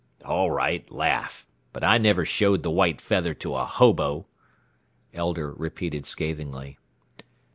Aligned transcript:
"All 0.25 0.49
right, 0.49 0.89
laugh. 0.89 1.45
But 1.73 1.83
I 1.83 1.99
never 1.99 2.25
showed 2.25 2.63
the 2.63 2.71
white 2.71 2.99
feather 2.99 3.35
to 3.35 3.53
a 3.53 3.65
hobo," 3.65 4.25
Elder 5.13 5.53
repeated 5.53 6.07
scathingly. 6.07 6.79